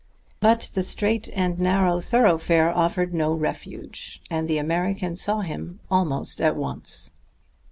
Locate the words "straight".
0.81-1.29